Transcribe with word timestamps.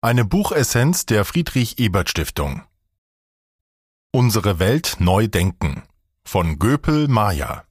Eine 0.00 0.24
Buchessenz 0.24 1.06
der 1.06 1.24
Friedrich 1.24 1.78
Ebert 1.78 2.10
Stiftung. 2.10 2.62
Unsere 4.10 4.58
Welt 4.58 4.96
neu 4.98 5.28
denken 5.28 5.84
von 6.24 6.58
Göpel 6.58 7.08
Maja. 7.08 7.64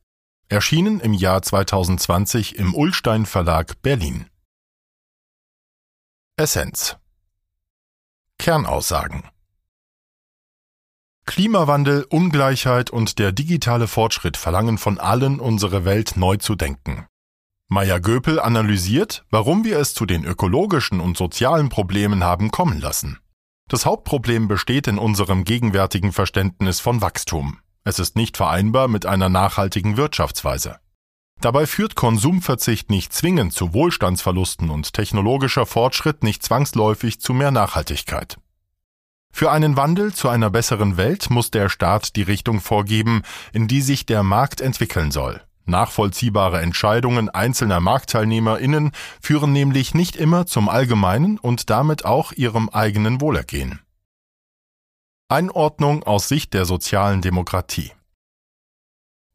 Erschienen 0.49 0.99
im 0.99 1.13
Jahr 1.13 1.41
2020 1.41 2.55
im 2.57 2.73
Ullstein 2.73 3.25
Verlag 3.25 3.81
Berlin. 3.81 4.25
Essenz. 6.37 6.97
Kernaussagen. 8.37 9.23
Klimawandel, 11.25 12.05
Ungleichheit 12.09 12.89
und 12.89 13.19
der 13.19 13.31
digitale 13.31 13.87
Fortschritt 13.87 14.37
verlangen 14.37 14.77
von 14.77 14.99
allen, 14.99 15.39
unsere 15.39 15.85
Welt 15.85 16.17
neu 16.17 16.37
zu 16.37 16.55
denken. 16.55 17.07
Meyer 17.73 18.01
Göpel 18.01 18.37
analysiert, 18.37 19.23
warum 19.29 19.63
wir 19.63 19.79
es 19.79 19.93
zu 19.93 20.05
den 20.05 20.25
ökologischen 20.25 20.99
und 20.99 21.15
sozialen 21.15 21.69
Problemen 21.69 22.21
haben 22.21 22.51
kommen 22.51 22.81
lassen. 22.81 23.19
Das 23.69 23.85
Hauptproblem 23.85 24.49
besteht 24.49 24.87
in 24.87 24.97
unserem 24.97 25.45
gegenwärtigen 25.45 26.11
Verständnis 26.11 26.81
von 26.81 26.99
Wachstum. 26.99 27.59
Es 27.85 27.97
ist 27.97 28.17
nicht 28.17 28.35
vereinbar 28.35 28.89
mit 28.89 29.05
einer 29.05 29.29
nachhaltigen 29.29 29.95
Wirtschaftsweise. 29.95 30.81
Dabei 31.39 31.65
führt 31.65 31.95
Konsumverzicht 31.95 32.89
nicht 32.89 33.13
zwingend 33.13 33.53
zu 33.53 33.73
Wohlstandsverlusten 33.73 34.69
und 34.69 34.91
technologischer 34.91 35.65
Fortschritt 35.65 36.23
nicht 36.23 36.43
zwangsläufig 36.43 37.21
zu 37.21 37.33
mehr 37.33 37.51
Nachhaltigkeit. 37.51 38.37
Für 39.31 39.49
einen 39.49 39.77
Wandel 39.77 40.13
zu 40.13 40.27
einer 40.27 40.49
besseren 40.49 40.97
Welt 40.97 41.29
muss 41.29 41.51
der 41.51 41.69
Staat 41.69 42.17
die 42.17 42.23
Richtung 42.23 42.59
vorgeben, 42.59 43.21
in 43.53 43.69
die 43.69 43.81
sich 43.81 44.05
der 44.05 44.23
Markt 44.23 44.59
entwickeln 44.59 45.11
soll. 45.11 45.41
Nachvollziehbare 45.65 46.61
Entscheidungen 46.61 47.29
einzelner 47.29 47.79
Marktteilnehmerinnen 47.79 48.91
führen 49.21 49.51
nämlich 49.51 49.93
nicht 49.93 50.15
immer 50.15 50.45
zum 50.45 50.69
allgemeinen 50.69 51.37
und 51.37 51.69
damit 51.69 52.05
auch 52.05 52.31
ihrem 52.31 52.69
eigenen 52.69 53.21
Wohlergehen. 53.21 53.79
Einordnung 55.29 56.03
aus 56.03 56.27
Sicht 56.27 56.53
der 56.53 56.65
sozialen 56.65 57.21
Demokratie 57.21 57.91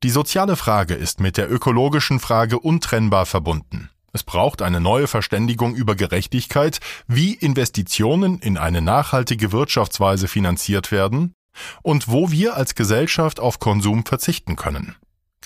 Die 0.03 0.11
soziale 0.11 0.57
Frage 0.57 0.95
ist 0.95 1.21
mit 1.21 1.39
der 1.39 1.51
ökologischen 1.51 2.21
Frage 2.21 2.59
untrennbar 2.59 3.25
verbunden. 3.25 3.91
Es 4.13 4.23
braucht 4.23 4.63
eine 4.63 4.81
neue 4.81 5.09
Verständigung 5.09 5.75
über 5.75 5.95
Gerechtigkeit, 5.95 6.81
wie 7.07 7.35
Investitionen 7.35 8.39
in 8.39 8.57
eine 8.57 8.81
nachhaltige 8.81 9.53
Wirtschaftsweise 9.53 10.29
finanziert 10.29 10.91
werden 10.91 11.35
und 11.83 12.09
wo 12.09 12.31
wir 12.31 12.57
als 12.57 12.75
Gesellschaft 12.75 13.41
auf 13.41 13.59
Konsum 13.59 14.05
verzichten 14.05 14.57
können. 14.57 14.97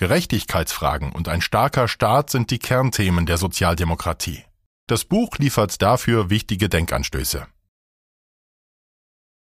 Gerechtigkeitsfragen 0.00 1.12
und 1.12 1.28
ein 1.28 1.42
starker 1.42 1.86
Staat 1.86 2.30
sind 2.30 2.50
die 2.50 2.58
Kernthemen 2.58 3.26
der 3.26 3.36
Sozialdemokratie. 3.36 4.42
Das 4.86 5.04
Buch 5.04 5.36
liefert 5.36 5.82
dafür 5.82 6.30
wichtige 6.30 6.70
Denkanstöße. 6.70 7.46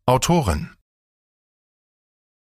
Autorin 0.06 0.70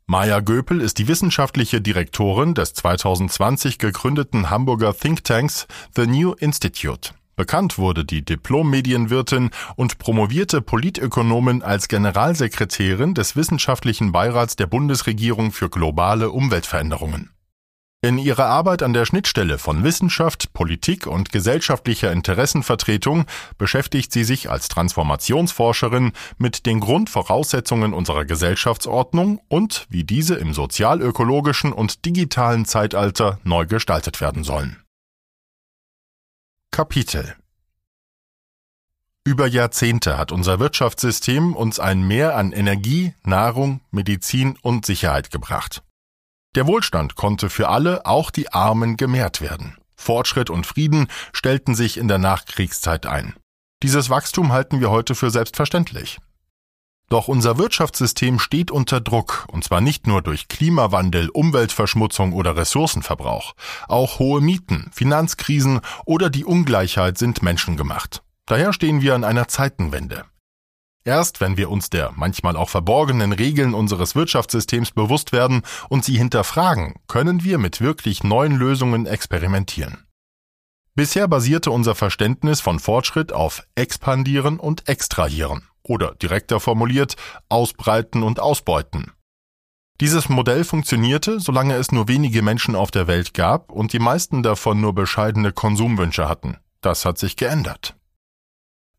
Maja 0.05 0.41
Göpel 0.41 0.81
ist 0.81 0.97
die 0.97 1.07
wissenschaftliche 1.07 1.79
Direktorin 1.79 2.53
des 2.53 2.73
2020 2.73 3.79
gegründeten 3.79 4.49
Hamburger 4.49 4.93
Thinktanks 4.93 5.65
The 5.95 6.05
New 6.05 6.33
Institute. 6.33 7.13
Bekannt 7.37 7.77
wurde 7.77 8.03
die 8.03 8.25
Diplom-Medienwirtin 8.25 9.51
und 9.77 9.97
promovierte 9.97 10.61
Politökonomin 10.61 11.63
als 11.63 11.87
Generalsekretärin 11.87 13.13
des 13.13 13.37
Wissenschaftlichen 13.37 14.11
Beirats 14.11 14.57
der 14.57 14.67
Bundesregierung 14.67 15.53
für 15.53 15.69
globale 15.69 16.31
Umweltveränderungen. 16.31 17.29
In 18.03 18.17
ihrer 18.17 18.47
Arbeit 18.47 18.83
an 18.83 18.91
der 18.91 19.05
Schnittstelle 19.05 19.57
von 19.57 19.85
Wissenschaft, 19.85 20.51
Politik 20.51 21.07
und 21.07 21.31
gesellschaftlicher 21.31 22.11
Interessenvertretung 22.11 23.23
beschäftigt 23.57 24.11
sie 24.11 24.25
sich 24.25 24.49
als 24.49 24.67
Transformationsforscherin 24.67 26.11
mit 26.37 26.65
den 26.65 26.81
Grundvoraussetzungen 26.81 27.93
unserer 27.93 28.25
Gesellschaftsordnung 28.25 29.39
und 29.47 29.85
wie 29.87 30.03
diese 30.03 30.35
im 30.35 30.53
sozialökologischen 30.53 31.71
und 31.71 32.03
digitalen 32.03 32.65
Zeitalter 32.65 33.39
neu 33.45 33.67
gestaltet 33.67 34.19
werden 34.19 34.43
sollen. 34.43 34.83
Kapitel 36.71 37.37
über 39.25 39.47
Jahrzehnte 39.47 40.17
hat 40.17 40.33
unser 40.33 40.59
Wirtschaftssystem 40.59 41.55
uns 41.55 41.79
ein 41.79 42.05
Mehr 42.05 42.35
an 42.35 42.51
Energie, 42.51 43.13
Nahrung, 43.23 43.79
Medizin 43.91 44.57
und 44.61 44.85
Sicherheit 44.85 45.31
gebracht. 45.31 45.81
Der 46.55 46.67
Wohlstand 46.67 47.15
konnte 47.15 47.49
für 47.49 47.69
alle, 47.69 48.05
auch 48.05 48.29
die 48.29 48.53
Armen, 48.53 48.97
gemehrt 48.97 49.41
werden. 49.41 49.77
Fortschritt 49.95 50.49
und 50.49 50.67
Frieden 50.67 51.07
stellten 51.31 51.75
sich 51.75 51.97
in 51.97 52.07
der 52.07 52.19
Nachkriegszeit 52.19 53.05
ein. 53.05 53.35
Dieses 53.81 54.09
Wachstum 54.09 54.51
halten 54.51 54.79
wir 54.79 54.91
heute 54.91 55.15
für 55.15 55.31
selbstverständlich. 55.31 56.19
Doch 57.09 57.27
unser 57.27 57.57
Wirtschaftssystem 57.57 58.39
steht 58.39 58.71
unter 58.71 59.01
Druck, 59.01 59.45
und 59.51 59.63
zwar 59.63 59.81
nicht 59.81 60.07
nur 60.07 60.21
durch 60.21 60.47
Klimawandel, 60.47 61.29
Umweltverschmutzung 61.29 62.33
oder 62.33 62.55
Ressourcenverbrauch. 62.55 63.53
Auch 63.87 64.19
hohe 64.19 64.41
Mieten, 64.41 64.89
Finanzkrisen 64.93 65.81
oder 66.05 66.29
die 66.29 66.45
Ungleichheit 66.45 67.17
sind 67.17 67.43
menschengemacht. 67.43 68.23
Daher 68.45 68.73
stehen 68.73 69.01
wir 69.01 69.15
an 69.15 69.23
einer 69.23 69.47
Zeitenwende. 69.47 70.25
Erst 71.05 71.41
wenn 71.41 71.57
wir 71.57 71.69
uns 71.69 71.89
der 71.89 72.13
manchmal 72.15 72.55
auch 72.55 72.69
verborgenen 72.69 73.33
Regeln 73.33 73.73
unseres 73.73 74.15
Wirtschaftssystems 74.15 74.91
bewusst 74.91 75.33
werden 75.33 75.63
und 75.89 76.05
sie 76.05 76.17
hinterfragen, 76.17 76.95
können 77.07 77.43
wir 77.43 77.57
mit 77.57 77.81
wirklich 77.81 78.23
neuen 78.23 78.55
Lösungen 78.55 79.05
experimentieren. 79.05 80.05
Bisher 80.95 81.27
basierte 81.27 81.71
unser 81.71 81.95
Verständnis 81.95 82.61
von 82.61 82.79
Fortschritt 82.79 83.33
auf 83.33 83.63
expandieren 83.75 84.59
und 84.59 84.87
extrahieren 84.87 85.67
oder 85.81 86.15
direkter 86.15 86.59
formuliert 86.59 87.15
ausbreiten 87.49 88.23
und 88.23 88.39
ausbeuten. 88.39 89.11
Dieses 89.99 90.29
Modell 90.29 90.63
funktionierte, 90.63 91.39
solange 91.39 91.75
es 91.75 91.91
nur 91.91 92.07
wenige 92.07 92.41
Menschen 92.41 92.75
auf 92.75 92.91
der 92.91 93.07
Welt 93.07 93.33
gab 93.33 93.71
und 93.71 93.93
die 93.93 93.99
meisten 93.99 94.41
davon 94.43 94.81
nur 94.81 94.93
bescheidene 94.93 95.51
Konsumwünsche 95.51 96.27
hatten. 96.29 96.57
Das 96.81 97.05
hat 97.05 97.17
sich 97.17 97.35
geändert. 97.35 97.95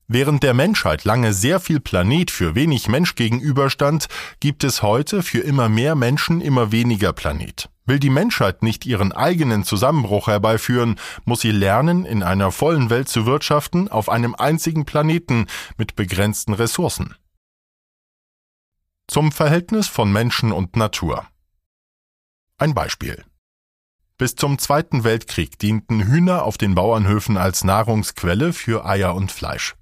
Während 0.07 0.43
der 0.43 0.53
Menschheit 0.53 1.05
lange 1.05 1.33
sehr 1.33 1.61
viel 1.61 1.81
Planet 1.81 2.31
für 2.31 2.55
wenig 2.55 2.89
Mensch 2.89 3.15
gegenüberstand, 3.15 4.09
gibt 4.39 4.63
es 4.63 4.83
heute 4.83 5.23
für 5.23 5.41
immer 5.41 5.71
mehr 5.71 5.95
Menschen 5.95 6.43
immer 6.43 6.73
weniger 6.73 7.15
Planet. 7.15 7.71
Will 7.87 7.99
die 7.99 8.11
Menschheit 8.11 8.63
nicht 8.63 8.85
ihren 8.87 9.13
eigenen 9.13 9.65
Zusammenbruch 9.65 10.27
herbeiführen, 10.27 10.97
muss 11.25 11.41
sie 11.41 11.51
lernen, 11.51 12.05
in 12.05 12.23
einer 12.23 12.51
vollen 12.51 12.91
Welt 12.91 13.09
zu 13.09 13.25
wirtschaften, 13.25 13.89
auf 13.89 14.09
einem 14.09 14.35
einzigen 14.35 14.85
Planeten 14.85 15.47
mit 15.79 15.97
begrenzten 15.97 16.53
Ressourcen. 16.53 17.15
Zum 19.07 19.33
Verhältnis 19.33 19.87
von 19.87 20.13
Menschen 20.13 20.53
und 20.53 20.77
Natur. 20.77 21.27
Ein 22.59 22.75
Beispiel. 22.75 23.25
Bis 24.17 24.37
zum 24.37 24.59
Zweiten 24.59 25.05
Weltkrieg 25.05 25.59
dienten 25.59 26.07
Hühner 26.07 26.45
auf 26.45 26.57
den 26.57 26.75
Bauernhöfen 26.75 27.37
als 27.37 27.65
Nahrungsquelle 27.65 28.53
für 28.53 28.87
Eier 28.87 29.15
und 29.15 29.33
Fleisch. 29.33 29.75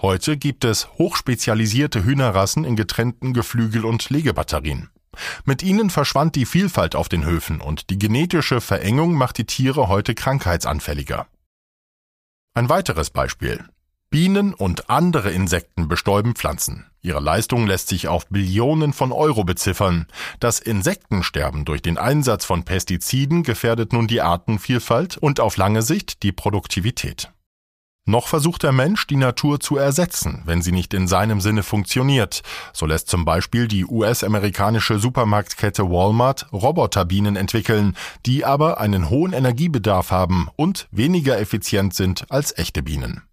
Heute 0.00 0.36
gibt 0.36 0.64
es 0.64 0.88
hochspezialisierte 0.98 2.04
Hühnerrassen 2.04 2.64
in 2.64 2.76
getrennten 2.76 3.32
Geflügel- 3.32 3.84
und 3.84 4.10
Legebatterien. 4.10 4.90
Mit 5.44 5.62
ihnen 5.62 5.90
verschwand 5.90 6.36
die 6.36 6.46
Vielfalt 6.46 6.94
auf 6.94 7.08
den 7.08 7.24
Höfen 7.24 7.60
und 7.60 7.90
die 7.90 7.98
genetische 7.98 8.60
Verengung 8.60 9.14
macht 9.14 9.38
die 9.38 9.46
Tiere 9.46 9.88
heute 9.88 10.14
krankheitsanfälliger. 10.14 11.26
Ein 12.54 12.68
weiteres 12.68 13.10
Beispiel. 13.10 13.64
Bienen 14.10 14.54
und 14.54 14.88
andere 14.88 15.30
Insekten 15.30 15.86
bestäuben 15.86 16.34
Pflanzen. 16.34 16.86
Ihre 17.02 17.20
Leistung 17.20 17.66
lässt 17.66 17.88
sich 17.88 18.08
auf 18.08 18.26
Billionen 18.28 18.94
von 18.94 19.12
Euro 19.12 19.44
beziffern. 19.44 20.06
Das 20.40 20.60
Insektensterben 20.60 21.66
durch 21.66 21.82
den 21.82 21.98
Einsatz 21.98 22.46
von 22.46 22.64
Pestiziden 22.64 23.42
gefährdet 23.42 23.92
nun 23.92 24.06
die 24.06 24.22
Artenvielfalt 24.22 25.18
und 25.18 25.40
auf 25.40 25.58
lange 25.58 25.82
Sicht 25.82 26.22
die 26.22 26.32
Produktivität. 26.32 27.30
Noch 28.08 28.26
versucht 28.26 28.62
der 28.62 28.72
Mensch, 28.72 29.06
die 29.06 29.16
Natur 29.16 29.60
zu 29.60 29.76
ersetzen, 29.76 30.40
wenn 30.46 30.62
sie 30.62 30.72
nicht 30.72 30.94
in 30.94 31.06
seinem 31.06 31.42
Sinne 31.42 31.62
funktioniert. 31.62 32.40
So 32.72 32.86
lässt 32.86 33.10
zum 33.10 33.26
Beispiel 33.26 33.68
die 33.68 33.84
US-amerikanische 33.84 34.98
Supermarktkette 34.98 35.90
Walmart 35.90 36.50
Roboterbienen 36.50 37.36
entwickeln, 37.36 37.94
die 38.24 38.46
aber 38.46 38.80
einen 38.80 39.10
hohen 39.10 39.34
Energiebedarf 39.34 40.10
haben 40.10 40.48
und 40.56 40.88
weniger 40.90 41.38
effizient 41.38 41.92
sind 41.92 42.24
als 42.30 42.56
echte 42.56 42.82
Bienen. 42.82 43.24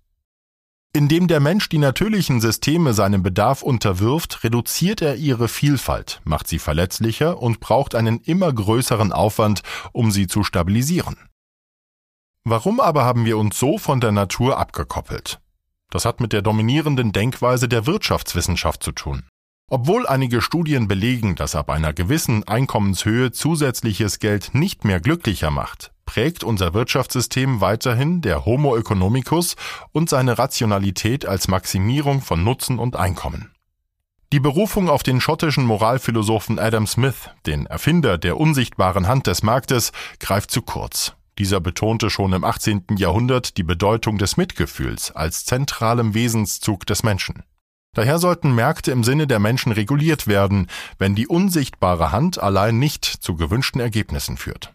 Indem 0.91 1.29
der 1.29 1.39
Mensch 1.39 1.69
die 1.69 1.77
natürlichen 1.77 2.41
Systeme 2.41 2.93
seinem 2.93 3.23
Bedarf 3.23 3.61
unterwirft, 3.61 4.43
reduziert 4.43 5.01
er 5.01 5.15
ihre 5.15 5.47
Vielfalt, 5.47 6.19
macht 6.25 6.49
sie 6.49 6.59
verletzlicher 6.59 7.41
und 7.41 7.61
braucht 7.61 7.95
einen 7.95 8.19
immer 8.19 8.51
größeren 8.51 9.13
Aufwand, 9.13 9.61
um 9.93 10.11
sie 10.11 10.27
zu 10.27 10.43
stabilisieren. 10.43 11.15
Warum 12.47 12.79
aber 12.79 13.03
haben 13.03 13.25
wir 13.25 13.39
uns 13.39 13.57
so 13.57 13.79
von 13.79 13.99
der 13.99 14.11
Natur 14.11 14.59
abgekoppelt? 14.59 15.39
Das 15.89 16.05
hat 16.05 16.19
mit 16.19 16.31
der 16.31 16.43
dominierenden 16.43 17.11
Denkweise 17.11 17.67
der 17.67 17.87
Wirtschaftswissenschaft 17.87 18.83
zu 18.83 18.91
tun. 18.91 19.23
Obwohl 19.67 20.05
einige 20.05 20.41
Studien 20.41 20.87
belegen, 20.87 21.35
dass 21.35 21.55
ab 21.55 21.71
einer 21.71 21.91
gewissen 21.91 22.47
Einkommenshöhe 22.47 23.31
zusätzliches 23.31 24.19
Geld 24.19 24.51
nicht 24.53 24.85
mehr 24.85 24.99
glücklicher 24.99 25.49
macht, 25.49 25.91
prägt 26.05 26.43
unser 26.43 26.75
Wirtschaftssystem 26.75 27.61
weiterhin 27.61 28.21
der 28.21 28.45
Homo 28.45 28.77
economicus 28.77 29.55
und 29.91 30.07
seine 30.07 30.37
Rationalität 30.37 31.25
als 31.25 31.47
Maximierung 31.47 32.21
von 32.21 32.43
Nutzen 32.43 32.77
und 32.77 32.95
Einkommen. 32.95 33.55
Die 34.31 34.39
Berufung 34.39 34.87
auf 34.87 35.01
den 35.01 35.19
schottischen 35.19 35.65
Moralphilosophen 35.65 36.59
Adam 36.59 36.85
Smith, 36.85 37.31
den 37.47 37.65
Erfinder 37.65 38.19
der 38.19 38.37
unsichtbaren 38.39 39.07
Hand 39.07 39.25
des 39.25 39.41
Marktes, 39.41 39.91
greift 40.19 40.51
zu 40.51 40.61
kurz. 40.61 41.15
Dieser 41.37 41.59
betonte 41.59 42.09
schon 42.09 42.31
im 42.33 42.43
18. 42.43 42.85
Jahrhundert 42.97 43.57
die 43.57 43.63
Bedeutung 43.63 44.17
des 44.17 44.37
Mitgefühls 44.37 45.11
als 45.11 45.45
zentralem 45.45 46.13
Wesenszug 46.13 46.85
des 46.85 47.03
Menschen. 47.03 47.43
Daher 47.93 48.19
sollten 48.19 48.55
Märkte 48.55 48.91
im 48.91 49.03
Sinne 49.03 49.27
der 49.27 49.39
Menschen 49.39 49.71
reguliert 49.71 50.27
werden, 50.27 50.67
wenn 50.97 51.15
die 51.15 51.27
unsichtbare 51.27 52.11
Hand 52.11 52.39
allein 52.39 52.77
nicht 52.79 53.05
zu 53.05 53.35
gewünschten 53.35 53.81
Ergebnissen 53.81 54.37
führt. 54.37 54.73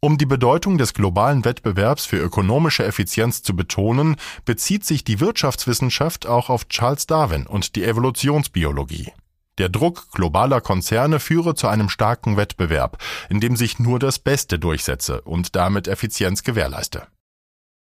Um 0.00 0.18
die 0.18 0.26
Bedeutung 0.26 0.76
des 0.76 0.92
globalen 0.92 1.44
Wettbewerbs 1.44 2.04
für 2.04 2.18
ökonomische 2.18 2.84
Effizienz 2.84 3.42
zu 3.42 3.56
betonen, 3.56 4.16
bezieht 4.44 4.84
sich 4.84 5.02
die 5.02 5.18
Wirtschaftswissenschaft 5.18 6.26
auch 6.26 6.50
auf 6.50 6.68
Charles 6.68 7.06
Darwin 7.06 7.46
und 7.46 7.74
die 7.74 7.84
Evolutionsbiologie. 7.84 9.12
Der 9.58 9.68
Druck 9.68 10.10
globaler 10.12 10.60
Konzerne 10.60 11.20
führe 11.20 11.54
zu 11.54 11.68
einem 11.68 11.88
starken 11.88 12.36
Wettbewerb, 12.36 12.98
in 13.28 13.40
dem 13.40 13.56
sich 13.56 13.78
nur 13.78 13.98
das 13.98 14.18
Beste 14.18 14.58
durchsetze 14.58 15.20
und 15.22 15.54
damit 15.54 15.86
Effizienz 15.86 16.42
gewährleiste. 16.42 17.06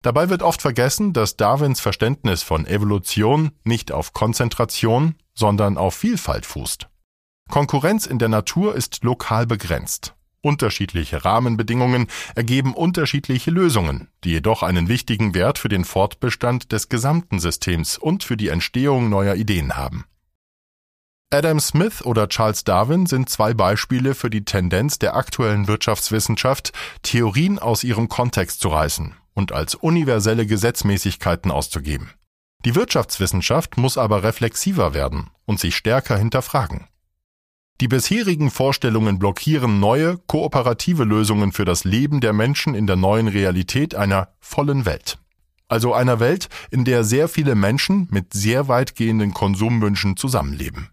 Dabei 0.03 0.29
wird 0.29 0.43
oft 0.43 0.61
vergessen, 0.61 1.13
dass 1.13 1.37
Darwins 1.37 1.81
Verständnis 1.81 2.43
von 2.43 2.67
Evolution 2.67 3.53
nicht 3.65 3.93
auf 3.93 4.13
Konzentration, 4.13 5.15
sondern 5.33 5.79
auf 5.79 5.95
Vielfalt 5.95 6.45
fußt. 6.45 6.89
Konkurrenz 7.49 8.07
in 8.07 8.19
der 8.19 8.29
Natur 8.29 8.75
ist 8.75 9.05
lokal 9.05 9.47
begrenzt. 9.47 10.15
Unterschiedliche 10.43 11.25
Rahmenbedingungen 11.25 12.09
ergeben 12.35 12.75
unterschiedliche 12.75 13.53
Lösungen, 13.53 14.09
die 14.25 14.31
jedoch 14.31 14.65
einen 14.65 14.89
wichtigen 14.89 15.35
Wert 15.35 15.59
für 15.59 15.69
den 15.69 15.85
Fortbestand 15.85 16.73
des 16.73 16.89
gesamten 16.89 17.39
Systems 17.39 17.97
und 17.97 18.25
für 18.25 18.37
die 18.37 18.49
Entstehung 18.49 19.09
neuer 19.09 19.37
Ideen 19.37 19.77
haben. 19.77 20.05
Adam 21.33 21.61
Smith 21.61 22.05
oder 22.05 22.29
Charles 22.29 22.63
Darwin 22.63 23.07
sind 23.07 23.31
zwei 23.31 23.55
Beispiele 23.55 24.15
für 24.15 24.29
die 24.29 24.45
Tendenz 24.45 24.99
der 24.99 25.17
aktuellen 25.17 25.67
Wirtschaftswissenschaft, 25.67 26.73
Theorien 27.03 27.59
aus 27.59 27.85
ihrem 27.85 28.11
Kontext 28.11 28.61
zu 28.61 28.69
reißen 28.69 29.15
und 29.33 29.51
als 29.51 29.75
universelle 29.75 30.45
Gesetzmäßigkeiten 30.45 31.51
auszugeben. 31.51 32.11
Die 32.67 32.75
Wirtschaftswissenschaft 32.75 33.79
muss 33.79 33.97
aber 33.97 34.23
reflexiver 34.23 34.93
werden 34.93 35.31
und 35.47 35.59
sich 35.59 35.75
stärker 35.75 36.19
hinterfragen. 36.19 36.87
Die 37.81 37.89
bisherigen 37.89 38.51
Vorstellungen 38.51 39.19
blockieren 39.19 39.81
neue, 39.81 40.19
kooperative 40.27 41.05
Lösungen 41.05 41.53
für 41.53 41.65
das 41.65 41.85
Leben 41.85 42.21
der 42.21 42.35
Menschen 42.35 42.75
in 42.75 42.87
der 42.87 42.97
neuen 42.97 43.29
Realität 43.29 43.95
einer 43.95 44.29
vollen 44.39 44.85
Welt. 44.85 45.17
Also 45.67 45.95
einer 45.95 46.21
Welt, 46.21 46.51
in 46.71 46.85
der 46.85 47.05
sehr 47.05 47.27
viele 47.27 47.55
Menschen 47.55 48.07
mit 48.11 48.35
sehr 48.35 48.69
weitgehenden 48.69 49.33
Konsumwünschen 49.33 50.19
zusammenleben. 50.19 50.92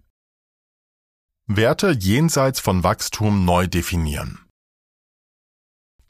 Werte 1.51 1.89
jenseits 1.89 2.59
von 2.59 2.83
Wachstum 2.83 3.43
neu 3.43 3.65
definieren. 3.65 4.37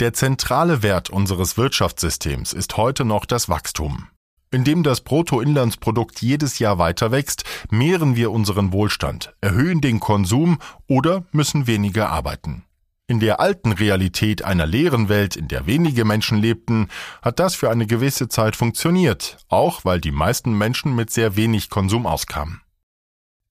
Der 0.01 0.11
zentrale 0.11 0.83
Wert 0.83 1.09
unseres 1.09 1.57
Wirtschaftssystems 1.57 2.51
ist 2.51 2.75
heute 2.75 3.05
noch 3.05 3.23
das 3.23 3.47
Wachstum. 3.47 4.09
Indem 4.51 4.83
das 4.83 4.99
Bruttoinlandsprodukt 4.99 6.21
jedes 6.21 6.59
Jahr 6.59 6.77
weiter 6.77 7.11
wächst, 7.11 7.45
mehren 7.69 8.17
wir 8.17 8.31
unseren 8.31 8.73
Wohlstand, 8.73 9.33
erhöhen 9.39 9.79
den 9.79 10.01
Konsum 10.01 10.59
oder 10.87 11.23
müssen 11.31 11.67
weniger 11.67 12.09
arbeiten. 12.09 12.65
In 13.07 13.21
der 13.21 13.39
alten 13.39 13.71
Realität 13.71 14.43
einer 14.43 14.65
leeren 14.65 15.07
Welt, 15.07 15.37
in 15.37 15.47
der 15.47 15.65
wenige 15.65 16.03
Menschen 16.03 16.39
lebten, 16.39 16.89
hat 17.21 17.39
das 17.39 17.55
für 17.55 17.69
eine 17.69 17.87
gewisse 17.87 18.27
Zeit 18.27 18.57
funktioniert, 18.57 19.37
auch 19.47 19.85
weil 19.85 20.01
die 20.01 20.11
meisten 20.11 20.51
Menschen 20.57 20.97
mit 20.97 21.11
sehr 21.11 21.37
wenig 21.37 21.69
Konsum 21.69 22.05
auskamen. 22.05 22.59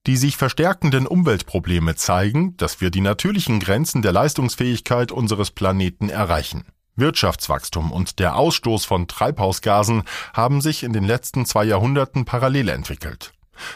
Die 0.09 0.17
sich 0.17 0.39
verstärkenden 0.39 1.07
Umweltprobleme 1.07 1.95
zeigen, 1.95 2.57
dass 2.57 2.81
wir 2.81 2.89
die 2.89 3.03
natürlichen 3.03 3.61
Grenzen 3.61 4.01
der 4.01 4.13
Leistungsfähigkeit 4.13 5.13
unseres 5.13 5.51
Planeten 5.51 6.09
erreichen. 6.09 6.65
Wirtschaftswachstum 6.97 7.93
und 7.93 8.19
der 8.19 8.37
Ausstoß 8.37 8.87
von 8.87 9.07
Treibhausgasen 9.07 10.05
haben 10.33 10.63
sich 10.63 10.83
in 10.83 10.95
den 10.95 11.05
letzten 11.05 11.45
zwei 11.45 11.65
Jahrhunderten 11.65 12.25
parallel 12.25 12.71
entwickelt. 12.71 13.35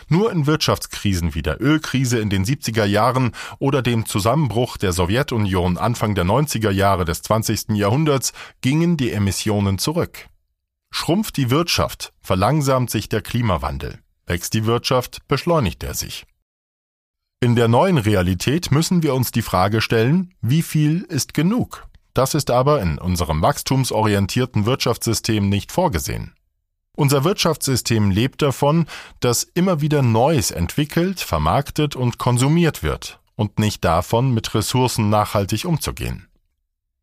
Nur 0.09 0.33
in 0.33 0.47
Wirtschaftskrisen 0.47 1.35
wie 1.35 1.43
der 1.43 1.61
Ölkrise 1.61 2.19
in 2.19 2.31
den 2.31 2.47
70er 2.47 2.87
Jahren 2.87 3.33
oder 3.59 3.83
dem 3.83 4.07
Zusammenbruch 4.07 4.79
der 4.79 4.95
Sowjetunion 4.95 5.77
Anfang 5.77 6.15
der 6.15 6.25
90er 6.25 6.71
Jahre 6.71 7.05
des 7.05 7.21
20. 7.21 7.77
Jahrhunderts 7.77 8.33
gingen 8.63 8.97
die 8.97 9.13
Emissionen 9.13 9.77
zurück. 9.77 10.29
Schrumpft 10.91 11.37
die 11.37 11.51
Wirtschaft, 11.51 12.15
verlangsamt 12.23 12.91
sich 12.91 13.11
der 13.11 13.21
Klimawandel. 13.21 13.99
Wächst 14.33 14.55
die 14.55 14.65
Wirtschaft, 14.65 15.29
beschleunigt 15.29 15.85
er 15.85 15.93
sich. 15.93 16.25
In 17.41 17.55
der 17.55 17.69
neuen 17.69 17.99
Realität 17.99 18.71
müssen 18.71 19.03
wir 19.03 19.15
uns 19.15 19.31
die 19.31 19.43
Frage 19.43 19.83
stellen, 19.83 20.33
wie 20.41 20.63
viel 20.63 21.03
ist 21.03 21.35
genug? 21.35 21.87
Das 22.15 22.33
ist 22.33 22.51
aber 22.51 22.81
in 22.81 22.97
unserem 22.97 23.43
wachstumsorientierten 23.43 24.65
Wirtschaftssystem 24.65 25.51
nicht 25.51 25.71
vorgesehen. 25.71 26.33
Unser 26.97 27.25
Wirtschaftssystem 27.25 28.11
lebt 28.11 28.41
davon, 28.41 28.87
dass 29.21 29.43
immer 29.43 29.83
wieder 29.83 30.01
Neues 30.01 30.51
entwickelt, 30.51 31.21
vermarktet 31.21 31.95
und 31.95 32.17
konsumiert 32.17 32.83
wird 32.83 33.21
und 33.37 33.59
nicht 33.59 33.85
davon, 33.85 34.33
mit 34.33 34.55
Ressourcen 34.55 35.11
nachhaltig 35.11 35.67
umzugehen. 35.67 36.27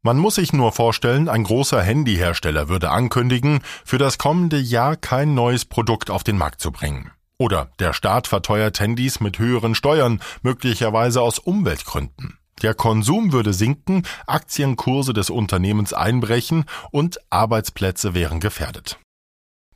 Man 0.01 0.17
muss 0.17 0.35
sich 0.35 0.51
nur 0.51 0.71
vorstellen, 0.71 1.29
ein 1.29 1.43
großer 1.43 1.79
Handyhersteller 1.79 2.69
würde 2.69 2.89
ankündigen, 2.89 3.59
für 3.85 3.99
das 3.99 4.17
kommende 4.17 4.57
Jahr 4.57 4.95
kein 4.95 5.35
neues 5.35 5.65
Produkt 5.65 6.09
auf 6.09 6.23
den 6.23 6.39
Markt 6.39 6.59
zu 6.59 6.71
bringen. 6.71 7.11
Oder 7.39 7.71
der 7.79 7.93
Staat 7.93 8.27
verteuert 8.27 8.79
Handys 8.79 9.21
mit 9.21 9.39
höheren 9.39 9.73
Steuern, 9.73 10.21
möglicherweise 10.43 11.21
aus 11.21 11.39
Umweltgründen. 11.39 12.37
Der 12.61 12.73
Konsum 12.73 13.31
würde 13.31 13.53
sinken, 13.53 14.03
Aktienkurse 14.27 15.13
des 15.13 15.29
Unternehmens 15.29 15.93
einbrechen 15.93 16.65
und 16.91 17.19
Arbeitsplätze 17.29 18.13
wären 18.13 18.41
gefährdet. 18.41 18.99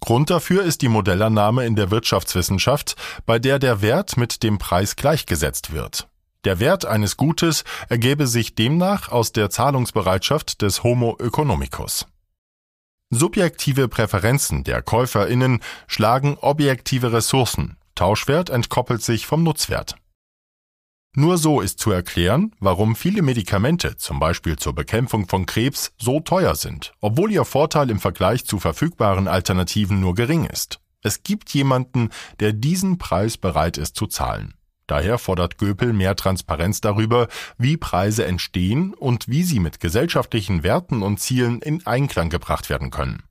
Grund 0.01 0.30
dafür 0.30 0.63
ist 0.63 0.81
die 0.81 0.89
Modellannahme 0.89 1.65
in 1.65 1.77
der 1.77 1.89
Wirtschaftswissenschaft, 1.89 2.98
bei 3.25 3.39
der 3.39 3.57
der 3.57 3.81
Wert 3.81 4.18
mit 4.18 4.44
dem 4.44 4.57
Preis 4.57 4.98
gleichgesetzt 4.98 5.71
wird. 5.71 6.09
Der 6.44 6.59
Wert 6.59 6.86
eines 6.86 7.16
Gutes 7.16 7.63
ergebe 7.88 8.27
sich 8.27 8.54
demnach 8.54 9.07
aus 9.07 9.31
der 9.31 9.50
Zahlungsbereitschaft 9.50 10.62
des 10.62 10.83
Homo 10.83 11.16
economicus. 11.21 12.06
Subjektive 13.15 13.88
Präferenzen 13.88 14.63
der 14.63 14.81
Käuferinnen 14.81 15.59
schlagen 15.88 16.38
objektive 16.40 17.14
Ressourcen, 17.14 17.78
Tauschwert 17.95 18.49
entkoppelt 18.49 19.02
sich 19.02 19.26
vom 19.28 19.44
Nutzwert. 19.44 19.95
Nur 21.16 21.38
so 21.38 21.61
ist 21.61 21.80
zu 21.80 21.92
erklären, 21.92 22.56
warum 22.59 22.95
viele 22.95 23.21
Medikamente, 23.21 23.97
zum 23.97 24.19
Beispiel 24.19 24.56
zur 24.56 24.73
Bekämpfung 24.73 25.28
von 25.28 25.45
Krebs, 25.45 25.94
so 25.99 26.19
teuer 26.21 26.56
sind, 26.56 26.94
obwohl 27.02 27.31
ihr 27.31 27.45
Vorteil 27.45 27.92
im 27.92 27.99
Vergleich 27.99 28.45
zu 28.45 28.57
verfügbaren 28.57 29.28
Alternativen 29.28 29.99
nur 29.99 30.16
gering 30.16 30.45
ist. 30.45 30.80
Es 31.04 31.21
gibt 31.21 31.52
jemanden, 31.52 32.09
der 32.40 32.52
diesen 32.52 32.97
Preis 32.97 33.38
bereit 33.38 33.78
ist 33.78 33.95
zu 33.95 34.07
zahlen. 34.07 34.56
Daher 34.87 35.18
fordert 35.18 35.57
Göpel 35.57 35.94
mehr 35.94 36.16
Transparenz 36.16 36.81
darüber, 36.81 37.28
wie 37.57 37.78
Preise 37.78 38.25
entstehen 38.25 38.94
und 38.94 39.28
wie 39.28 39.44
sie 39.44 39.59
mit 39.59 39.80
gesellschaftlichen 39.80 40.63
Werten 40.63 41.04
und 41.04 41.19
Zielen 41.19 41.61
in 41.61 41.85
Einklang 41.85 42.30
gebracht 42.30 42.69
werden 42.69 42.92
können. 42.92 43.23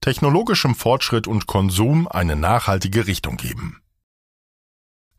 Technologischem 0.00 0.74
Fortschritt 0.74 1.26
und 1.26 1.46
Konsum 1.46 2.06
eine 2.06 2.36
nachhaltige 2.36 3.06
Richtung 3.06 3.36
geben. 3.36 3.82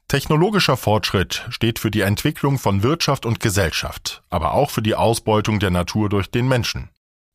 Technologischer 0.07 0.77
Fortschritt 0.77 1.45
steht 1.49 1.77
für 1.77 1.91
die 1.91 2.01
Entwicklung 2.01 2.57
von 2.57 2.81
Wirtschaft 2.81 3.27
und 3.27 3.39
Gesellschaft, 3.39 4.23
aber 4.29 4.53
auch 4.53 4.71
für 4.71 4.81
die 4.81 4.95
Ausbeutung 4.95 5.59
der 5.59 5.69
Natur 5.69 6.09
durch 6.09 6.31
den 6.31 6.47
Menschen. 6.47 6.89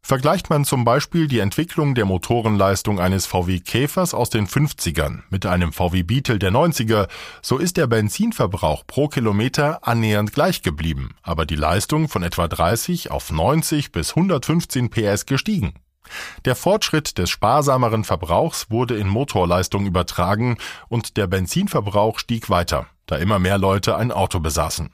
Vergleicht 0.06 0.50
man 0.50 0.66
zum 0.66 0.84
Beispiel 0.84 1.28
die 1.28 1.38
Entwicklung 1.38 1.94
der 1.94 2.04
Motorenleistung 2.04 3.00
eines 3.00 3.24
VW 3.24 3.60
Käfers 3.60 4.12
aus 4.12 4.28
den 4.28 4.46
50ern 4.46 5.22
mit 5.30 5.46
einem 5.46 5.72
VW 5.72 6.02
Beetle 6.02 6.38
der 6.38 6.52
90er, 6.52 7.08
so 7.40 7.56
ist 7.56 7.78
der 7.78 7.86
Benzinverbrauch 7.86 8.86
pro 8.86 9.08
Kilometer 9.08 9.88
annähernd 9.88 10.34
gleich 10.34 10.60
geblieben, 10.60 11.14
aber 11.22 11.46
die 11.46 11.56
Leistung 11.56 12.10
von 12.10 12.22
etwa 12.22 12.48
30 12.48 13.12
auf 13.12 13.32
90 13.32 13.92
bis 13.92 14.10
115 14.10 14.90
PS 14.90 15.24
gestiegen. 15.24 15.72
Der 16.44 16.54
Fortschritt 16.54 17.16
des 17.16 17.30
sparsameren 17.30 18.04
Verbrauchs 18.04 18.70
wurde 18.70 18.98
in 18.98 19.08
Motorleistung 19.08 19.86
übertragen 19.86 20.58
und 20.88 21.16
der 21.16 21.28
Benzinverbrauch 21.28 22.18
stieg 22.18 22.50
weiter, 22.50 22.88
da 23.06 23.16
immer 23.16 23.38
mehr 23.38 23.56
Leute 23.56 23.96
ein 23.96 24.12
Auto 24.12 24.38
besaßen. 24.38 24.90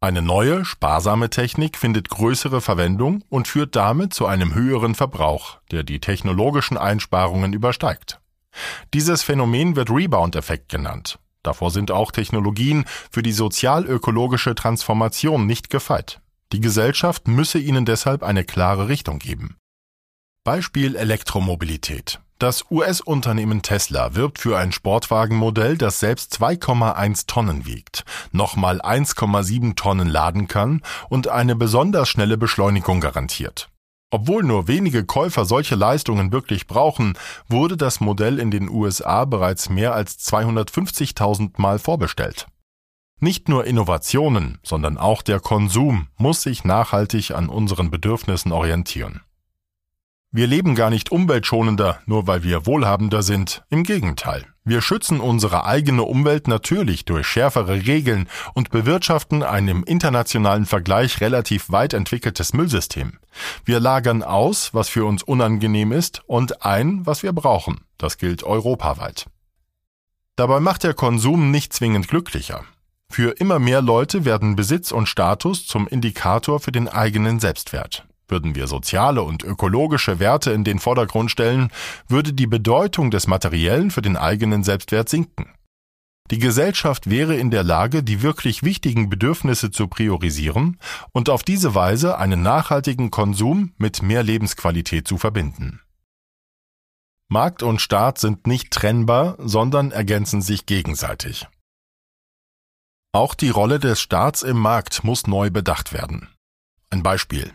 Eine 0.00 0.22
neue, 0.22 0.64
sparsame 0.64 1.28
Technik 1.28 1.76
findet 1.76 2.08
größere 2.08 2.60
Verwendung 2.60 3.24
und 3.30 3.48
führt 3.48 3.74
damit 3.74 4.14
zu 4.14 4.26
einem 4.26 4.54
höheren 4.54 4.94
Verbrauch, 4.94 5.58
der 5.72 5.82
die 5.82 5.98
technologischen 5.98 6.76
Einsparungen 6.76 7.52
übersteigt. 7.52 8.20
Dieses 8.94 9.24
Phänomen 9.24 9.74
wird 9.74 9.90
Rebound-Effekt 9.90 10.68
genannt. 10.68 11.18
Davor 11.42 11.72
sind 11.72 11.90
auch 11.90 12.12
Technologien 12.12 12.84
für 13.10 13.22
die 13.22 13.32
sozial-ökologische 13.32 14.54
Transformation 14.54 15.46
nicht 15.46 15.68
gefeit. 15.68 16.20
Die 16.52 16.60
Gesellschaft 16.60 17.26
müsse 17.26 17.58
ihnen 17.58 17.84
deshalb 17.84 18.22
eine 18.22 18.44
klare 18.44 18.88
Richtung 18.88 19.18
geben. 19.18 19.56
Beispiel 20.44 20.94
Elektromobilität. 20.94 22.20
Das 22.40 22.66
US-Unternehmen 22.70 23.62
Tesla 23.62 24.14
wirbt 24.14 24.38
für 24.38 24.56
ein 24.56 24.70
Sportwagenmodell, 24.70 25.76
das 25.76 25.98
selbst 25.98 26.40
2,1 26.40 27.26
Tonnen 27.26 27.66
wiegt, 27.66 28.04
nochmal 28.30 28.80
1,7 28.80 29.74
Tonnen 29.74 30.06
laden 30.06 30.46
kann 30.46 30.82
und 31.08 31.26
eine 31.26 31.56
besonders 31.56 32.08
schnelle 32.08 32.38
Beschleunigung 32.38 33.00
garantiert. 33.00 33.70
Obwohl 34.12 34.44
nur 34.44 34.68
wenige 34.68 35.04
Käufer 35.04 35.46
solche 35.46 35.74
Leistungen 35.74 36.30
wirklich 36.30 36.68
brauchen, 36.68 37.18
wurde 37.48 37.76
das 37.76 37.98
Modell 37.98 38.38
in 38.38 38.52
den 38.52 38.70
USA 38.70 39.24
bereits 39.24 39.68
mehr 39.68 39.94
als 39.94 40.20
250.000 40.20 41.60
Mal 41.60 41.80
vorbestellt. 41.80 42.46
Nicht 43.18 43.48
nur 43.48 43.64
Innovationen, 43.64 44.58
sondern 44.62 44.96
auch 44.96 45.22
der 45.22 45.40
Konsum 45.40 46.06
muss 46.16 46.42
sich 46.42 46.62
nachhaltig 46.62 47.32
an 47.32 47.48
unseren 47.48 47.90
Bedürfnissen 47.90 48.52
orientieren. 48.52 49.22
Wir 50.30 50.46
leben 50.46 50.74
gar 50.74 50.90
nicht 50.90 51.10
umweltschonender, 51.10 52.00
nur 52.04 52.26
weil 52.26 52.42
wir 52.42 52.66
wohlhabender 52.66 53.22
sind. 53.22 53.64
Im 53.70 53.82
Gegenteil. 53.82 54.44
Wir 54.62 54.82
schützen 54.82 55.20
unsere 55.20 55.64
eigene 55.64 56.02
Umwelt 56.02 56.48
natürlich 56.48 57.06
durch 57.06 57.26
schärfere 57.26 57.86
Regeln 57.86 58.28
und 58.52 58.68
bewirtschaften 58.68 59.42
ein 59.42 59.66
im 59.68 59.84
internationalen 59.84 60.66
Vergleich 60.66 61.22
relativ 61.22 61.70
weit 61.70 61.94
entwickeltes 61.94 62.52
Müllsystem. 62.52 63.18
Wir 63.64 63.80
lagern 63.80 64.22
aus, 64.22 64.74
was 64.74 64.90
für 64.90 65.06
uns 65.06 65.22
unangenehm 65.22 65.92
ist, 65.92 66.22
und 66.26 66.62
ein, 66.62 67.06
was 67.06 67.22
wir 67.22 67.32
brauchen. 67.32 67.80
Das 67.96 68.18
gilt 68.18 68.42
europaweit. 68.42 69.30
Dabei 70.36 70.60
macht 70.60 70.84
der 70.84 70.92
Konsum 70.92 71.50
nicht 71.50 71.72
zwingend 71.72 72.06
glücklicher. 72.06 72.64
Für 73.08 73.30
immer 73.30 73.58
mehr 73.58 73.80
Leute 73.80 74.26
werden 74.26 74.56
Besitz 74.56 74.92
und 74.92 75.06
Status 75.06 75.66
zum 75.66 75.88
Indikator 75.88 76.60
für 76.60 76.70
den 76.70 76.86
eigenen 76.86 77.40
Selbstwert. 77.40 78.06
Würden 78.28 78.54
wir 78.54 78.66
soziale 78.66 79.22
und 79.22 79.42
ökologische 79.42 80.20
Werte 80.20 80.52
in 80.52 80.62
den 80.62 80.78
Vordergrund 80.78 81.30
stellen, 81.30 81.70
würde 82.06 82.32
die 82.32 82.46
Bedeutung 82.46 83.10
des 83.10 83.26
Materiellen 83.26 83.90
für 83.90 84.02
den 84.02 84.16
eigenen 84.16 84.62
Selbstwert 84.62 85.08
sinken. 85.08 85.54
Die 86.30 86.38
Gesellschaft 86.38 87.08
wäre 87.08 87.36
in 87.36 87.50
der 87.50 87.64
Lage, 87.64 88.02
die 88.02 88.20
wirklich 88.20 88.62
wichtigen 88.62 89.08
Bedürfnisse 89.08 89.70
zu 89.70 89.88
priorisieren 89.88 90.78
und 91.12 91.30
auf 91.30 91.42
diese 91.42 91.74
Weise 91.74 92.18
einen 92.18 92.42
nachhaltigen 92.42 93.10
Konsum 93.10 93.72
mit 93.78 94.02
mehr 94.02 94.22
Lebensqualität 94.22 95.08
zu 95.08 95.16
verbinden. 95.16 95.80
Markt 97.30 97.62
und 97.62 97.80
Staat 97.80 98.18
sind 98.18 98.46
nicht 98.46 98.70
trennbar, 98.70 99.36
sondern 99.38 99.90
ergänzen 99.90 100.42
sich 100.42 100.66
gegenseitig. 100.66 101.46
Auch 103.12 103.34
die 103.34 103.50
Rolle 103.50 103.78
des 103.78 104.00
Staats 104.00 104.42
im 104.42 104.58
Markt 104.58 105.04
muss 105.04 105.26
neu 105.26 105.50
bedacht 105.50 105.92
werden. 105.92 106.28
Ein 106.90 107.02
Beispiel. 107.02 107.52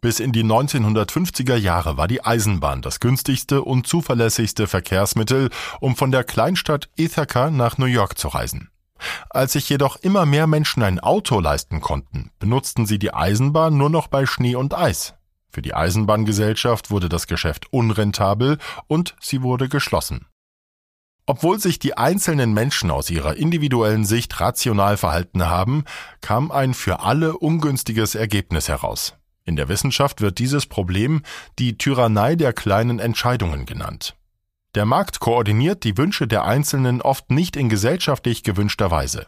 Bis 0.00 0.20
in 0.20 0.30
die 0.32 0.44
1950er 0.44 1.56
Jahre 1.56 1.96
war 1.96 2.06
die 2.06 2.24
Eisenbahn 2.24 2.82
das 2.82 3.00
günstigste 3.00 3.62
und 3.62 3.86
zuverlässigste 3.86 4.68
Verkehrsmittel, 4.68 5.50
um 5.80 5.96
von 5.96 6.12
der 6.12 6.22
Kleinstadt 6.22 6.88
Ithaca 6.96 7.50
nach 7.50 7.78
New 7.78 7.86
York 7.86 8.16
zu 8.16 8.28
reisen. 8.28 8.70
Als 9.30 9.52
sich 9.52 9.68
jedoch 9.68 9.96
immer 9.96 10.26
mehr 10.26 10.46
Menschen 10.46 10.82
ein 10.82 11.00
Auto 11.00 11.40
leisten 11.40 11.80
konnten, 11.80 12.30
benutzten 12.38 12.86
sie 12.86 12.98
die 12.98 13.12
Eisenbahn 13.12 13.76
nur 13.76 13.90
noch 13.90 14.06
bei 14.06 14.26
Schnee 14.26 14.54
und 14.54 14.74
Eis. 14.74 15.14
Für 15.50 15.62
die 15.62 15.74
Eisenbahngesellschaft 15.74 16.90
wurde 16.90 17.08
das 17.08 17.26
Geschäft 17.26 17.72
unrentabel 17.72 18.58
und 18.86 19.16
sie 19.20 19.42
wurde 19.42 19.68
geschlossen. 19.68 20.26
Obwohl 21.26 21.58
sich 21.58 21.78
die 21.78 21.96
einzelnen 21.96 22.54
Menschen 22.54 22.90
aus 22.90 23.10
ihrer 23.10 23.36
individuellen 23.36 24.04
Sicht 24.04 24.40
rational 24.40 24.96
verhalten 24.96 25.46
haben, 25.46 25.84
kam 26.20 26.50
ein 26.50 26.72
für 26.72 27.00
alle 27.00 27.36
ungünstiges 27.36 28.14
Ergebnis 28.14 28.68
heraus. 28.68 29.17
In 29.48 29.56
der 29.56 29.70
Wissenschaft 29.70 30.20
wird 30.20 30.40
dieses 30.40 30.66
Problem 30.66 31.22
die 31.58 31.78
Tyrannei 31.78 32.36
der 32.36 32.52
kleinen 32.52 32.98
Entscheidungen 32.98 33.64
genannt. 33.64 34.14
Der 34.74 34.84
Markt 34.84 35.20
koordiniert 35.20 35.84
die 35.84 35.96
Wünsche 35.96 36.26
der 36.26 36.44
Einzelnen 36.44 37.00
oft 37.00 37.30
nicht 37.30 37.56
in 37.56 37.70
gesellschaftlich 37.70 38.42
gewünschter 38.42 38.90
Weise. 38.90 39.26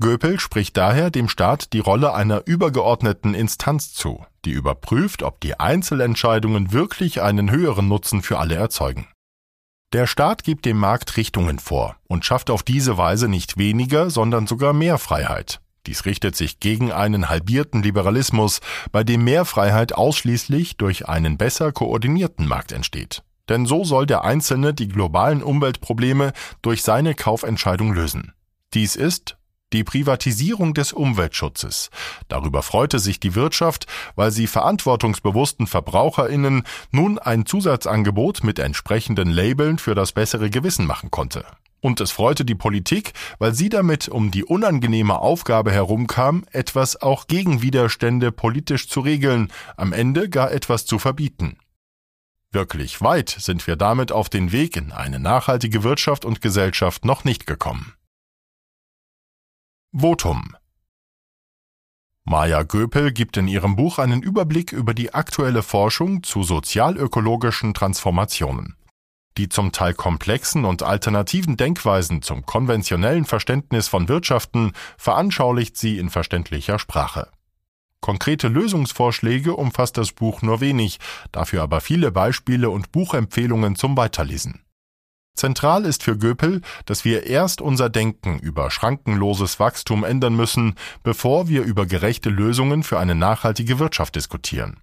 Göpel 0.00 0.40
spricht 0.40 0.76
daher 0.76 1.12
dem 1.12 1.28
Staat 1.28 1.72
die 1.74 1.78
Rolle 1.78 2.12
einer 2.12 2.42
übergeordneten 2.44 3.34
Instanz 3.34 3.94
zu, 3.94 4.26
die 4.44 4.50
überprüft, 4.50 5.22
ob 5.22 5.40
die 5.40 5.60
Einzelentscheidungen 5.60 6.72
wirklich 6.72 7.22
einen 7.22 7.48
höheren 7.48 7.86
Nutzen 7.86 8.22
für 8.22 8.40
alle 8.40 8.56
erzeugen. 8.56 9.06
Der 9.92 10.08
Staat 10.08 10.42
gibt 10.42 10.64
dem 10.64 10.76
Markt 10.76 11.16
Richtungen 11.16 11.60
vor 11.60 11.94
und 12.08 12.24
schafft 12.24 12.50
auf 12.50 12.64
diese 12.64 12.98
Weise 12.98 13.28
nicht 13.28 13.58
weniger, 13.58 14.10
sondern 14.10 14.48
sogar 14.48 14.72
mehr 14.72 14.98
Freiheit. 14.98 15.60
Dies 15.86 16.04
richtet 16.04 16.34
sich 16.36 16.60
gegen 16.60 16.92
einen 16.92 17.28
halbierten 17.28 17.82
Liberalismus, 17.82 18.60
bei 18.92 19.04
dem 19.04 19.24
mehr 19.24 19.44
Freiheit 19.44 19.92
ausschließlich 19.92 20.76
durch 20.76 21.08
einen 21.08 21.38
besser 21.38 21.72
koordinierten 21.72 22.46
Markt 22.46 22.72
entsteht. 22.72 23.22
Denn 23.48 23.66
so 23.66 23.84
soll 23.84 24.06
der 24.06 24.24
Einzelne 24.24 24.74
die 24.74 24.88
globalen 24.88 25.42
Umweltprobleme 25.42 26.32
durch 26.62 26.82
seine 26.82 27.14
Kaufentscheidung 27.14 27.92
lösen. 27.92 28.32
Dies 28.74 28.96
ist 28.96 29.36
die 29.72 29.84
Privatisierung 29.84 30.74
des 30.74 30.92
Umweltschutzes. 30.92 31.90
Darüber 32.28 32.62
freute 32.62 32.98
sich 32.98 33.20
die 33.20 33.34
Wirtschaft, 33.34 33.86
weil 34.14 34.30
sie 34.30 34.46
verantwortungsbewussten 34.46 35.66
Verbraucherinnen 35.66 36.62
nun 36.90 37.18
ein 37.18 37.46
Zusatzangebot 37.46 38.44
mit 38.44 38.58
entsprechenden 38.58 39.28
Labeln 39.28 39.78
für 39.78 39.94
das 39.94 40.12
bessere 40.12 40.50
Gewissen 40.50 40.86
machen 40.86 41.10
konnte. 41.10 41.44
Und 41.86 42.00
es 42.00 42.10
freute 42.10 42.44
die 42.44 42.56
Politik, 42.56 43.12
weil 43.38 43.54
sie 43.54 43.68
damit 43.68 44.08
um 44.08 44.32
die 44.32 44.44
unangenehme 44.44 45.20
Aufgabe 45.20 45.70
herumkam, 45.70 46.44
etwas 46.50 47.00
auch 47.00 47.28
gegen 47.28 47.62
Widerstände 47.62 48.32
politisch 48.32 48.88
zu 48.88 48.98
regeln, 48.98 49.52
am 49.76 49.92
Ende 49.92 50.28
gar 50.28 50.50
etwas 50.50 50.84
zu 50.84 50.98
verbieten. 50.98 51.58
Wirklich 52.50 53.02
weit 53.02 53.28
sind 53.28 53.68
wir 53.68 53.76
damit 53.76 54.10
auf 54.10 54.28
den 54.28 54.50
Weg 54.50 54.76
in 54.76 54.90
eine 54.90 55.20
nachhaltige 55.20 55.84
Wirtschaft 55.84 56.24
und 56.24 56.40
Gesellschaft 56.40 57.04
noch 57.04 57.22
nicht 57.22 57.46
gekommen. 57.46 57.94
Votum 59.92 60.56
Maja 62.24 62.64
Göpel 62.64 63.12
gibt 63.12 63.36
in 63.36 63.46
ihrem 63.46 63.76
Buch 63.76 64.00
einen 64.00 64.22
Überblick 64.22 64.72
über 64.72 64.92
die 64.92 65.14
aktuelle 65.14 65.62
Forschung 65.62 66.24
zu 66.24 66.42
sozialökologischen 66.42 67.74
Transformationen. 67.74 68.74
Die 69.36 69.48
zum 69.48 69.72
Teil 69.72 69.92
komplexen 69.92 70.64
und 70.64 70.82
alternativen 70.82 71.56
Denkweisen 71.56 72.22
zum 72.22 72.46
konventionellen 72.46 73.24
Verständnis 73.24 73.88
von 73.88 74.08
Wirtschaften 74.08 74.72
veranschaulicht 74.96 75.76
sie 75.76 75.98
in 75.98 76.08
verständlicher 76.08 76.78
Sprache. 76.78 77.28
Konkrete 78.00 78.48
Lösungsvorschläge 78.48 79.54
umfasst 79.54 79.98
das 79.98 80.12
Buch 80.12 80.40
nur 80.40 80.60
wenig, 80.60 80.98
dafür 81.32 81.62
aber 81.62 81.80
viele 81.80 82.12
Beispiele 82.12 82.70
und 82.70 82.92
Buchempfehlungen 82.92 83.76
zum 83.76 83.96
Weiterlesen. 83.96 84.62
Zentral 85.34 85.84
ist 85.84 86.02
für 86.02 86.16
Göpel, 86.16 86.62
dass 86.86 87.04
wir 87.04 87.26
erst 87.26 87.60
unser 87.60 87.90
Denken 87.90 88.38
über 88.38 88.70
schrankenloses 88.70 89.60
Wachstum 89.60 90.02
ändern 90.02 90.34
müssen, 90.34 90.76
bevor 91.02 91.48
wir 91.48 91.62
über 91.62 91.84
gerechte 91.84 92.30
Lösungen 92.30 92.82
für 92.82 92.98
eine 92.98 93.14
nachhaltige 93.14 93.78
Wirtschaft 93.78 94.16
diskutieren. 94.16 94.80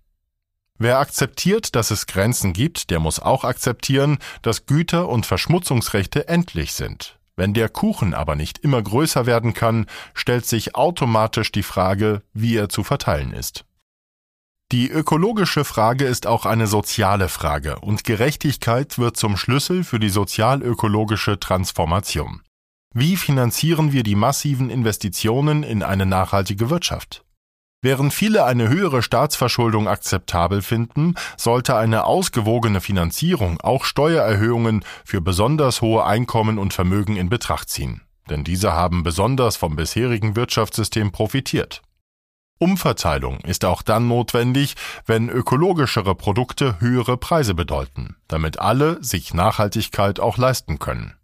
Wer 0.84 1.00
akzeptiert, 1.00 1.76
dass 1.76 1.92
es 1.92 2.08
Grenzen 2.08 2.52
gibt, 2.52 2.90
der 2.90 3.00
muss 3.00 3.22
auch 3.22 3.46
akzeptieren, 3.46 4.18
dass 4.42 4.66
Güter 4.66 5.08
und 5.08 5.26
Verschmutzungsrechte 5.26 6.28
endlich 6.28 6.74
sind. 6.74 7.18
Wenn 7.38 7.54
der 7.54 7.70
Kuchen 7.70 8.14
aber 8.14 8.36
nicht 8.36 8.58
immer 8.58 8.82
größer 8.82 9.26
werden 9.26 9.54
kann, 9.54 9.86
stellt 10.14 10.46
sich 10.46 10.76
automatisch 10.76 11.54
die 11.54 11.64
Frage, 11.64 12.22
wie 12.34 12.58
er 12.58 12.68
zu 12.68 12.84
verteilen 12.84 13.32
ist. 13.32 13.64
Die 14.74 14.90
ökologische 14.90 15.64
Frage 15.64 16.04
ist 16.04 16.28
auch 16.28 16.46
eine 16.46 16.68
soziale 16.68 17.30
Frage 17.30 17.80
und 17.80 18.04
Gerechtigkeit 18.04 19.00
wird 19.00 19.16
zum 19.16 19.38
Schlüssel 19.38 19.86
für 19.86 20.00
die 20.00 20.10
sozialökologische 20.10 21.40
Transformation. 21.40 22.42
Wie 22.94 23.16
finanzieren 23.16 23.94
wir 23.94 24.04
die 24.04 24.16
massiven 24.16 24.70
Investitionen 24.70 25.64
in 25.64 25.82
eine 25.82 26.06
nachhaltige 26.06 26.70
Wirtschaft? 26.70 27.23
Während 27.84 28.14
viele 28.14 28.46
eine 28.46 28.70
höhere 28.70 29.04
Staatsverschuldung 29.04 29.90
akzeptabel 29.90 30.62
finden, 30.62 31.16
sollte 31.36 31.76
eine 31.76 32.06
ausgewogene 32.06 32.80
Finanzierung 32.80 33.60
auch 33.60 33.84
Steuererhöhungen 33.84 34.86
für 35.04 35.20
besonders 35.20 35.82
hohe 35.82 36.06
Einkommen 36.06 36.60
und 36.60 36.74
Vermögen 36.74 37.18
in 37.18 37.28
Betracht 37.28 37.70
ziehen. 37.70 38.00
Denn 38.30 38.46
diese 38.46 38.72
haben 38.72 39.04
besonders 39.04 39.58
vom 39.58 39.76
bisherigen 39.76 40.38
Wirtschaftssystem 40.38 41.12
profitiert. 41.12 41.82
Umverteilung 42.58 43.40
ist 43.42 43.66
auch 43.66 43.82
dann 43.82 44.08
notwendig, 44.08 44.76
wenn 45.06 45.28
ökologischere 45.28 46.16
Produkte 46.16 46.80
höhere 46.80 47.18
Preise 47.18 47.54
bedeuten, 47.54 48.16
damit 48.30 48.60
alle 48.60 49.04
sich 49.04 49.34
Nachhaltigkeit 49.34 50.22
auch 50.22 50.38
leisten 50.38 50.80
können 50.80 51.16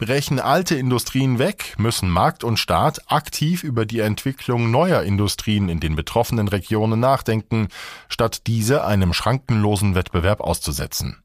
brechen 0.00 0.40
alte 0.40 0.76
Industrien 0.76 1.38
weg, 1.38 1.74
müssen 1.78 2.08
Markt 2.08 2.42
und 2.42 2.58
Staat 2.58 3.12
aktiv 3.12 3.62
über 3.62 3.84
die 3.84 4.00
Entwicklung 4.00 4.70
neuer 4.70 5.02
Industrien 5.02 5.68
in 5.68 5.78
den 5.78 5.94
betroffenen 5.94 6.48
Regionen 6.48 6.98
nachdenken, 6.98 7.68
statt 8.08 8.46
diese 8.46 8.84
einem 8.84 9.12
schrankenlosen 9.12 9.94
Wettbewerb 9.94 10.40
auszusetzen. 10.40 11.22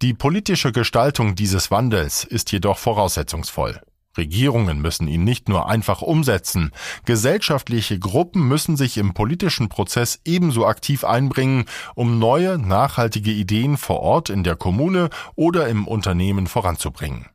Die 0.00 0.14
politische 0.14 0.72
Gestaltung 0.72 1.34
dieses 1.34 1.70
Wandels 1.70 2.24
ist 2.24 2.50
jedoch 2.50 2.78
voraussetzungsvoll. 2.78 3.80
Regierungen 4.16 4.80
müssen 4.80 5.06
ihn 5.06 5.24
nicht 5.24 5.50
nur 5.50 5.68
einfach 5.68 6.00
umsetzen, 6.00 6.72
gesellschaftliche 7.04 7.98
Gruppen 7.98 8.48
müssen 8.48 8.78
sich 8.78 8.96
im 8.96 9.12
politischen 9.12 9.68
Prozess 9.68 10.20
ebenso 10.24 10.66
aktiv 10.66 11.04
einbringen, 11.04 11.66
um 11.94 12.18
neue, 12.18 12.56
nachhaltige 12.56 13.32
Ideen 13.32 13.76
vor 13.76 14.00
Ort 14.00 14.30
in 14.30 14.44
der 14.44 14.56
Kommune 14.56 15.10
oder 15.34 15.68
im 15.68 15.86
Unternehmen 15.86 16.46
voranzubringen. 16.46 17.26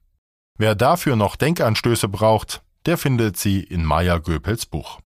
Wer 0.61 0.75
dafür 0.75 1.15
noch 1.15 1.37
Denkanstöße 1.37 2.07
braucht, 2.07 2.61
der 2.85 2.99
findet 2.99 3.35
sie 3.35 3.61
in 3.61 3.83
Maya 3.83 4.19
Göpels 4.19 4.67
Buch. 4.67 4.99